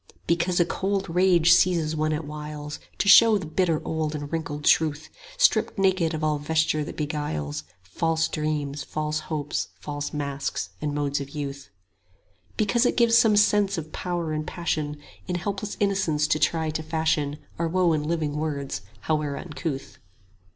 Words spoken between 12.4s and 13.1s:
Because it